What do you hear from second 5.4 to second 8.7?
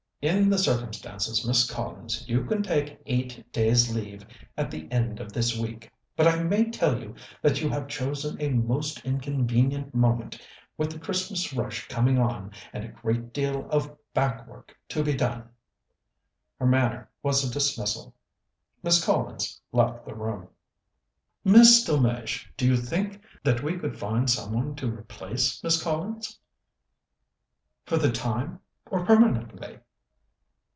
week. But I may tell you that you have chosen a